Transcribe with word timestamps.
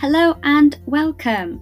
Hello 0.00 0.38
and 0.44 0.78
welcome. 0.86 1.60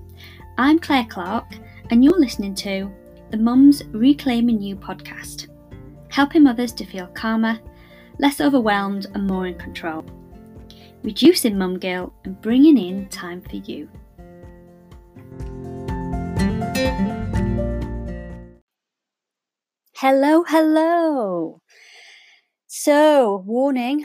I'm 0.58 0.78
Claire 0.78 1.06
Clark, 1.08 1.46
and 1.88 2.04
you're 2.04 2.20
listening 2.20 2.54
to 2.56 2.92
the 3.30 3.38
Mums 3.38 3.82
Reclaiming 3.92 4.60
You 4.60 4.76
podcast, 4.76 5.48
helping 6.10 6.42
mothers 6.42 6.72
to 6.72 6.84
feel 6.84 7.06
calmer, 7.06 7.58
less 8.18 8.42
overwhelmed, 8.42 9.06
and 9.14 9.26
more 9.26 9.46
in 9.46 9.54
control, 9.54 10.04
reducing 11.02 11.56
mum 11.56 11.78
guilt 11.78 12.12
and 12.26 12.38
bringing 12.42 12.76
in 12.76 13.08
time 13.08 13.40
for 13.40 13.56
you. 13.56 13.88
Hello, 19.94 20.44
hello. 20.46 21.62
So, 22.66 23.42
warning 23.46 24.04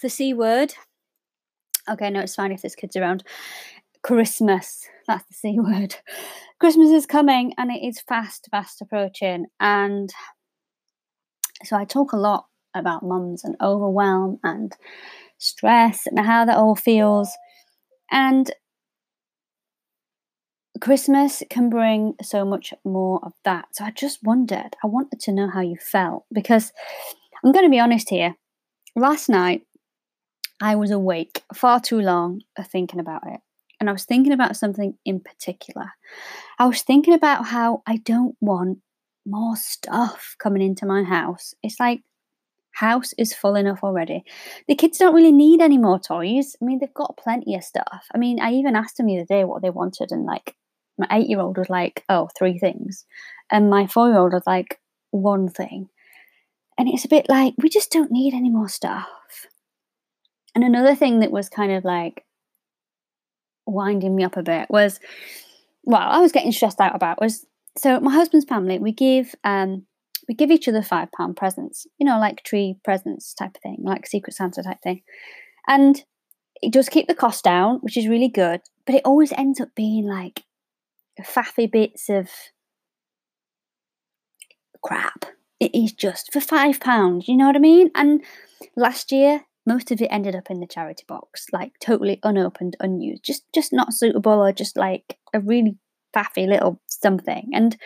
the 0.00 0.08
C 0.08 0.32
word 0.32 0.72
Okay, 1.88 2.10
no, 2.10 2.20
it's 2.20 2.34
fine 2.34 2.52
if 2.52 2.62
there's 2.62 2.74
kids 2.74 2.96
around. 2.96 3.22
Christmas, 4.06 4.88
that's 5.08 5.24
the 5.26 5.34
C 5.34 5.56
word. 5.58 5.96
Christmas 6.60 6.90
is 6.90 7.06
coming 7.06 7.52
and 7.58 7.72
it 7.72 7.84
is 7.84 8.00
fast, 8.00 8.46
fast 8.52 8.80
approaching. 8.80 9.46
And 9.58 10.10
so 11.64 11.76
I 11.76 11.84
talk 11.84 12.12
a 12.12 12.16
lot 12.16 12.46
about 12.72 13.02
mums 13.02 13.42
and 13.42 13.56
overwhelm 13.60 14.38
and 14.44 14.72
stress 15.38 16.06
and 16.06 16.20
how 16.20 16.44
that 16.44 16.56
all 16.56 16.76
feels. 16.76 17.30
And 18.12 18.48
Christmas 20.80 21.42
can 21.50 21.68
bring 21.68 22.14
so 22.22 22.44
much 22.44 22.72
more 22.84 23.18
of 23.24 23.32
that. 23.44 23.64
So 23.72 23.84
I 23.84 23.90
just 23.90 24.22
wondered, 24.22 24.76
I 24.84 24.86
wanted 24.86 25.18
to 25.18 25.32
know 25.32 25.50
how 25.50 25.62
you 25.62 25.78
felt 25.80 26.26
because 26.32 26.72
I'm 27.44 27.50
going 27.50 27.66
to 27.66 27.70
be 27.70 27.80
honest 27.80 28.08
here. 28.08 28.36
Last 28.94 29.28
night, 29.28 29.62
I 30.62 30.76
was 30.76 30.92
awake 30.92 31.42
far 31.52 31.80
too 31.80 32.00
long 32.00 32.42
uh, 32.56 32.62
thinking 32.62 33.00
about 33.00 33.26
it. 33.26 33.40
And 33.78 33.88
I 33.88 33.92
was 33.92 34.04
thinking 34.04 34.32
about 34.32 34.56
something 34.56 34.96
in 35.04 35.20
particular. 35.20 35.92
I 36.58 36.66
was 36.66 36.82
thinking 36.82 37.14
about 37.14 37.46
how 37.46 37.82
I 37.86 37.98
don't 37.98 38.36
want 38.40 38.78
more 39.26 39.56
stuff 39.56 40.34
coming 40.38 40.62
into 40.62 40.86
my 40.86 41.02
house. 41.02 41.54
It's 41.62 41.78
like 41.78 42.02
house 42.70 43.12
is 43.18 43.34
full 43.34 43.56
enough 43.56 43.80
already. 43.82 44.24
The 44.68 44.74
kids 44.74 44.98
don't 44.98 45.14
really 45.14 45.32
need 45.32 45.60
any 45.60 45.78
more 45.78 45.98
toys. 45.98 46.56
I 46.60 46.64
mean, 46.64 46.78
they've 46.78 46.92
got 46.94 47.16
plenty 47.16 47.54
of 47.54 47.64
stuff. 47.64 48.06
I 48.14 48.18
mean, 48.18 48.40
I 48.40 48.52
even 48.52 48.76
asked 48.76 48.98
them 48.98 49.06
the 49.06 49.18
other 49.18 49.26
day 49.26 49.44
what 49.44 49.62
they 49.62 49.70
wanted, 49.70 50.12
and 50.12 50.24
like 50.24 50.54
my 50.98 51.06
eight 51.10 51.28
year 51.28 51.40
old 51.40 51.58
was 51.58 51.70
like, 51.70 52.04
oh, 52.08 52.28
three 52.36 52.58
things. 52.58 53.04
And 53.50 53.70
my 53.70 53.86
four 53.86 54.08
year 54.08 54.18
old 54.18 54.32
was 54.32 54.46
like, 54.46 54.80
one 55.10 55.48
thing. 55.48 55.88
And 56.78 56.88
it's 56.88 57.04
a 57.04 57.08
bit 57.08 57.26
like, 57.28 57.54
we 57.58 57.68
just 57.68 57.90
don't 57.90 58.12
need 58.12 58.34
any 58.34 58.50
more 58.50 58.68
stuff. 58.68 59.06
And 60.54 60.62
another 60.62 60.94
thing 60.94 61.20
that 61.20 61.32
was 61.32 61.48
kind 61.48 61.72
of 61.72 61.84
like 61.84 62.25
winding 63.66 64.14
me 64.14 64.24
up 64.24 64.36
a 64.36 64.42
bit 64.42 64.68
was, 64.70 65.00
well, 65.84 66.08
I 66.08 66.18
was 66.18 66.32
getting 66.32 66.52
stressed 66.52 66.80
out 66.80 66.94
about 66.94 67.20
was 67.20 67.46
so 67.78 68.00
my 68.00 68.12
husband's 68.12 68.46
family 68.46 68.78
we 68.78 68.90
give 68.90 69.34
um 69.44 69.84
we 70.28 70.34
give 70.34 70.50
each 70.50 70.66
other 70.66 70.82
five 70.82 71.08
pound 71.12 71.36
presents, 71.36 71.86
you 71.98 72.06
know, 72.06 72.18
like 72.18 72.42
tree 72.42 72.76
presents 72.82 73.32
type 73.34 73.54
of 73.54 73.62
thing, 73.62 73.78
like 73.82 74.06
Secret 74.06 74.34
Santa 74.34 74.62
type 74.62 74.80
thing, 74.82 75.02
and 75.68 76.04
it 76.62 76.72
does 76.72 76.88
keep 76.88 77.06
the 77.06 77.14
cost 77.14 77.44
down, 77.44 77.76
which 77.76 77.96
is 77.96 78.08
really 78.08 78.28
good. 78.28 78.60
But 78.86 78.96
it 78.96 79.02
always 79.04 79.32
ends 79.32 79.60
up 79.60 79.68
being 79.76 80.06
like 80.06 80.42
faffy 81.22 81.70
bits 81.70 82.08
of 82.08 82.28
crap. 84.82 85.26
It 85.60 85.74
is 85.74 85.92
just 85.92 86.32
for 86.32 86.40
five 86.40 86.80
pounds, 86.80 87.28
you 87.28 87.36
know 87.36 87.46
what 87.46 87.56
I 87.56 87.60
mean? 87.60 87.90
And 87.94 88.22
last 88.76 89.12
year 89.12 89.42
most 89.66 89.90
of 89.90 90.00
it 90.00 90.06
ended 90.06 90.36
up 90.36 90.50
in 90.50 90.60
the 90.60 90.66
charity 90.66 91.04
box, 91.06 91.46
like 91.52 91.72
totally 91.80 92.20
unopened, 92.22 92.76
unused, 92.80 93.24
just 93.24 93.44
just 93.52 93.72
not 93.72 93.92
suitable, 93.92 94.40
or 94.44 94.52
just 94.52 94.76
like 94.76 95.18
a 95.34 95.40
really 95.40 95.76
faffy 96.14 96.46
little 96.46 96.80
something. 96.86 97.50
And 97.52 97.76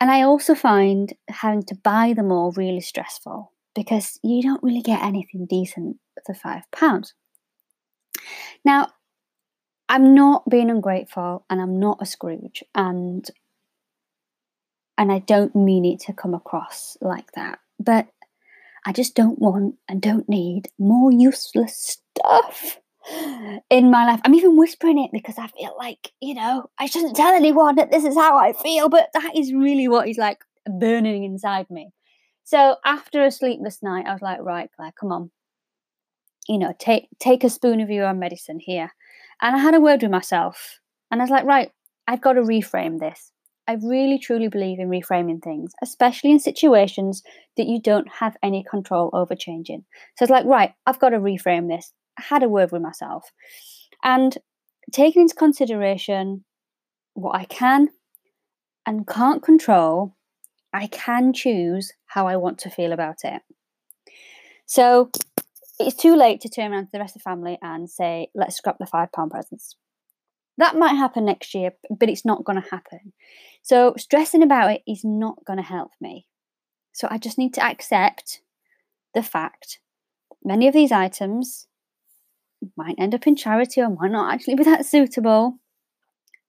and 0.00 0.10
I 0.10 0.22
also 0.22 0.54
find 0.54 1.12
having 1.28 1.62
to 1.64 1.76
buy 1.76 2.14
them 2.14 2.32
all 2.32 2.52
really 2.52 2.80
stressful 2.80 3.52
because 3.74 4.18
you 4.22 4.42
don't 4.42 4.62
really 4.62 4.82
get 4.82 5.02
anything 5.02 5.46
decent 5.46 5.98
for 6.26 6.34
five 6.34 6.62
pounds. 6.72 7.14
Now, 8.64 8.88
I'm 9.88 10.14
not 10.14 10.48
being 10.48 10.70
ungrateful 10.70 11.44
and 11.50 11.60
I'm 11.60 11.78
not 11.78 11.98
a 12.00 12.06
Scrooge 12.06 12.64
and 12.74 13.28
and 14.98 15.10
I 15.12 15.20
don't 15.20 15.54
mean 15.54 15.84
it 15.84 16.00
to 16.00 16.12
come 16.12 16.34
across 16.34 16.96
like 17.00 17.32
that. 17.32 17.58
But 17.78 18.08
I 18.84 18.92
just 18.92 19.14
don't 19.14 19.38
want 19.38 19.76
and 19.88 20.00
don't 20.00 20.28
need 20.28 20.68
more 20.78 21.12
useless 21.12 21.98
stuff 22.18 22.78
in 23.70 23.90
my 23.90 24.06
life. 24.06 24.20
I'm 24.24 24.34
even 24.34 24.56
whispering 24.56 24.98
it 24.98 25.10
because 25.12 25.38
I 25.38 25.48
feel 25.48 25.74
like, 25.78 26.12
you 26.20 26.34
know, 26.34 26.70
I 26.78 26.86
shouldn't 26.86 27.16
tell 27.16 27.32
anyone 27.32 27.76
that 27.76 27.90
this 27.90 28.04
is 28.04 28.16
how 28.16 28.36
I 28.36 28.52
feel, 28.52 28.88
but 28.88 29.08
that 29.14 29.32
is 29.36 29.52
really 29.52 29.88
what 29.88 30.08
is 30.08 30.18
like 30.18 30.44
burning 30.66 31.24
inside 31.24 31.70
me. 31.70 31.90
So 32.44 32.76
after 32.84 33.24
a 33.24 33.30
sleepless 33.30 33.82
night, 33.82 34.06
I 34.06 34.12
was 34.12 34.22
like, 34.22 34.40
right, 34.40 34.70
Claire, 34.74 34.92
come 34.98 35.12
on. 35.12 35.30
You 36.48 36.58
know, 36.58 36.74
take 36.78 37.08
take 37.20 37.44
a 37.44 37.50
spoon 37.50 37.80
of 37.80 37.90
your 37.90 38.06
own 38.06 38.18
medicine 38.18 38.58
here. 38.58 38.92
And 39.40 39.56
I 39.56 39.58
had 39.58 39.74
a 39.74 39.80
word 39.80 40.02
with 40.02 40.10
myself. 40.10 40.80
And 41.10 41.20
I 41.20 41.24
was 41.24 41.30
like, 41.30 41.44
right, 41.44 41.70
I've 42.06 42.20
got 42.20 42.34
to 42.34 42.42
reframe 42.42 42.98
this. 42.98 43.31
I 43.72 43.76
really 43.82 44.18
truly 44.18 44.48
believe 44.48 44.78
in 44.80 44.90
reframing 44.90 45.42
things, 45.42 45.72
especially 45.82 46.30
in 46.30 46.40
situations 46.40 47.22
that 47.56 47.66
you 47.66 47.80
don't 47.80 48.06
have 48.06 48.36
any 48.42 48.62
control 48.68 49.08
over 49.14 49.34
changing. 49.34 49.86
So 50.16 50.24
it's 50.24 50.30
like, 50.30 50.44
right, 50.44 50.74
I've 50.86 50.98
got 50.98 51.10
to 51.10 51.16
reframe 51.16 51.68
this. 51.68 51.90
I 52.18 52.22
had 52.22 52.42
a 52.42 52.50
word 52.50 52.70
with 52.70 52.82
myself. 52.82 53.32
And 54.04 54.36
taking 54.92 55.22
into 55.22 55.34
consideration 55.34 56.44
what 57.14 57.34
I 57.34 57.46
can 57.46 57.88
and 58.84 59.06
can't 59.06 59.42
control, 59.42 60.16
I 60.74 60.86
can 60.88 61.32
choose 61.32 61.94
how 62.04 62.26
I 62.26 62.36
want 62.36 62.58
to 62.58 62.70
feel 62.70 62.92
about 62.92 63.24
it. 63.24 63.40
So 64.66 65.10
it's 65.80 65.96
too 65.96 66.14
late 66.14 66.42
to 66.42 66.50
turn 66.50 66.74
around 66.74 66.84
to 66.86 66.92
the 66.92 66.98
rest 66.98 67.16
of 67.16 67.22
the 67.22 67.30
family 67.30 67.58
and 67.62 67.88
say, 67.88 68.28
let's 68.34 68.56
scrap 68.56 68.76
the 68.78 68.84
five 68.84 69.12
pound 69.12 69.30
presents. 69.30 69.76
That 70.58 70.76
might 70.76 70.94
happen 70.94 71.24
next 71.24 71.54
year, 71.54 71.72
but 71.90 72.08
it's 72.08 72.24
not 72.24 72.44
going 72.44 72.60
to 72.60 72.70
happen. 72.70 73.12
So, 73.62 73.94
stressing 73.96 74.42
about 74.42 74.72
it 74.72 74.82
is 74.86 75.04
not 75.04 75.44
going 75.44 75.58
to 75.58 75.64
help 75.64 75.92
me. 76.00 76.26
So, 76.92 77.08
I 77.10 77.18
just 77.18 77.38
need 77.38 77.54
to 77.54 77.64
accept 77.64 78.40
the 79.14 79.22
fact 79.22 79.78
many 80.44 80.66
of 80.66 80.74
these 80.74 80.92
items 80.92 81.66
might 82.76 82.94
end 82.98 83.14
up 83.14 83.26
in 83.26 83.36
charity 83.36 83.80
or 83.80 83.88
might 83.88 84.10
not 84.10 84.32
actually 84.32 84.54
be 84.54 84.64
that 84.64 84.86
suitable. 84.86 85.58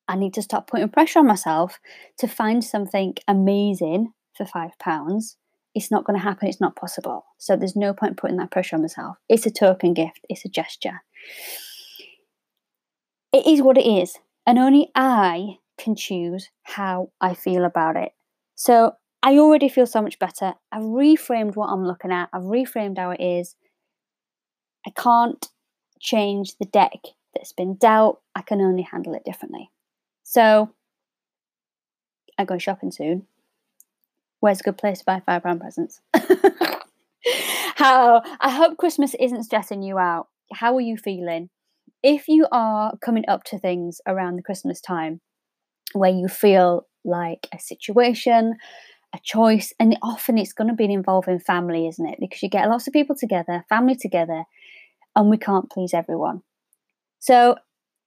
I 0.08 0.16
need 0.16 0.34
to 0.34 0.41
stop 0.41 0.68
putting 0.68 0.90
pressure 0.90 1.20
on 1.20 1.28
myself 1.28 1.80
to 2.18 2.28
find 2.28 2.64
something 2.64 3.16
amazing 3.28 4.14
for 4.35 4.46
five 4.46 4.78
pounds. 4.80 5.38
It's 5.74 5.90
not 5.90 6.03
going 6.03 6.20
to 6.20 6.24
happen. 6.24 6.50
It's 6.50 6.62
not 6.62 6.75
possible. 6.75 7.25
So 7.38 7.56
there's 7.56 7.75
no 7.75 7.94
point 7.94 8.18
putting 8.18 8.38
that 8.38 8.52
pressure 8.52 8.75
on 8.75 8.81
myself. 8.81 9.18
It's 9.30 9.46
a 9.46 9.52
token 9.52 9.94
gift. 9.94 10.20
It's 10.30 10.46
a 10.46 10.50
gesture 10.50 11.02
it 13.34 13.48
is 13.48 13.62
what 13.62 13.78
it 13.78 13.86
is, 13.86 14.20
and 14.46 14.60
only 14.60 14.92
I 14.96 15.58
can 15.78 15.96
choose 15.96 16.50
how 16.62 17.10
I 17.20 17.34
feel 17.34 17.66
about 17.66 17.98
it. 17.98 18.14
So 18.56 18.94
I 19.24 19.38
already 19.40 19.68
feel 19.68 19.88
so 19.88 20.02
much 20.02 20.20
better. 20.20 20.54
I've 20.72 20.84
reframed 20.84 21.56
what 21.56 21.68
I'm 21.68 21.86
looking 21.86 22.12
at, 22.12 22.30
I've 22.32 22.44
reframed 22.44 23.00
how 23.00 23.10
it 23.10 23.22
is. 23.22 23.56
I 24.86 24.92
can't 24.92 25.46
change 26.00 26.58
the 26.58 26.66
deck 26.66 27.00
that's 27.34 27.54
been 27.54 27.76
dealt, 27.76 28.22
I 28.36 28.44
can 28.44 28.62
only 28.62 28.84
handle 28.84 29.16
it 29.16 29.26
differently. 29.26 29.72
So 30.24 30.72
I 32.38 32.46
go 32.46 32.58
shopping 32.58 32.92
soon. 32.92 33.26
Where's 34.42 34.60
a 34.60 34.64
good 34.64 34.78
place 34.78 35.00
to 35.00 35.06
buy 35.06 35.22
five 35.26 35.44
pound 35.44 35.62
presents? 35.62 36.02
How 37.76 38.22
I 38.40 38.50
hope 38.50 38.78
Christmas 38.78 39.16
isn't 39.20 39.46
stressing 39.46 39.82
you 39.82 39.98
out. 39.98 40.28
How 40.52 40.76
are 40.76 40.82
you 40.82 40.97
feeling? 40.97 41.50
If 42.03 42.28
you 42.28 42.47
are 42.52 42.97
coming 42.97 43.23
up 43.28 43.46
to 43.46 43.58
things 43.58 44.02
around 44.05 44.35
the 44.35 44.44
Christmas 44.44 44.82
time 44.82 45.22
where 45.94 46.11
you 46.11 46.28
feel 46.28 46.85
like 47.05 47.47
a 47.53 47.59
situation, 47.59 48.55
a 49.14 49.20
choice, 49.23 49.73
and 49.79 49.97
often 50.02 50.38
it's 50.38 50.53
going 50.53 50.67
to 50.67 50.73
be 50.73 50.91
involving 50.91 51.40
family, 51.40 51.88
isn't 51.88 52.08
it? 52.08 52.17
Because 52.20 52.44
you 52.44 52.50
get 52.50 52.70
lots 52.70 52.88
of 52.88 52.94
people 52.94 53.16
together, 53.16 53.64
family 53.70 53.96
together, 53.96 54.44
and 55.16 55.29
we 55.29 55.38
can't 55.38 55.72
please 55.72 55.94
everyone. 55.94 56.41
So 57.20 57.55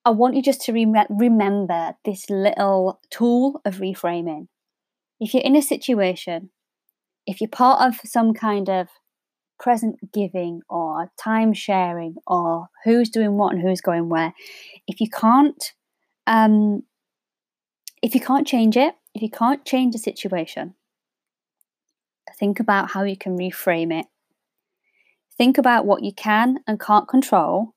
I 0.04 0.10
want 0.10 0.36
you 0.36 0.42
just 0.42 0.60
to 0.62 0.72
rem- 0.72 1.06
remember 1.08 1.94
this 2.04 2.28
little 2.28 3.00
tool 3.10 3.60
of 3.64 3.76
reframing. 3.76 4.48
If 5.20 5.32
you're 5.32 5.42
in 5.42 5.56
a 5.56 5.62
situation, 5.62 6.50
if 7.26 7.40
you're 7.40 7.48
part 7.48 7.80
of 7.80 8.00
some 8.04 8.34
kind 8.34 8.68
of 8.68 8.88
present 9.58 10.12
giving 10.12 10.60
or 10.68 11.10
time 11.18 11.52
sharing 11.52 12.16
or 12.26 12.68
who's 12.84 13.08
doing 13.08 13.36
what 13.36 13.54
and 13.54 13.62
who's 13.62 13.80
going 13.80 14.08
where 14.08 14.34
if 14.86 15.00
you 15.00 15.08
can't 15.08 15.72
um 16.26 16.82
if 18.02 18.14
you 18.14 18.20
can't 18.20 18.46
change 18.46 18.76
it 18.76 18.94
if 19.14 19.22
you 19.22 19.30
can't 19.30 19.64
change 19.64 19.92
the 19.92 19.98
situation 19.98 20.74
think 22.38 22.60
about 22.60 22.90
how 22.90 23.02
you 23.02 23.16
can 23.16 23.38
reframe 23.38 23.98
it 23.98 24.06
think 25.38 25.56
about 25.56 25.86
what 25.86 26.02
you 26.02 26.12
can 26.12 26.58
and 26.66 26.78
can't 26.78 27.08
control 27.08 27.74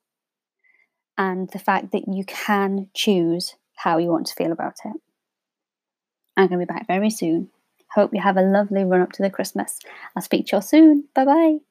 and 1.20 1.50
the 1.50 1.58
fact 1.58 1.92
that 1.92 2.08
you 2.08 2.24
can 2.24 2.88
choose 2.94 3.54
how 3.76 3.98
you 3.98 4.08
want 4.08 4.26
to 4.26 4.34
feel 4.34 4.52
about 4.52 4.76
it. 4.84 4.96
I'm 6.36 6.48
going 6.48 6.60
to 6.60 6.66
be 6.66 6.72
back 6.72 6.86
very 6.86 7.10
soon. 7.10 7.50
Hope 7.94 8.14
you 8.14 8.22
have 8.22 8.38
a 8.38 8.42
lovely 8.42 8.84
run 8.84 9.02
up 9.02 9.12
to 9.12 9.22
the 9.22 9.28
Christmas. 9.28 9.78
I'll 10.16 10.22
speak 10.22 10.46
to 10.46 10.52
you 10.52 10.56
all 10.56 10.62
soon. 10.62 11.08
Bye 11.14 11.24
bye. 11.26 11.69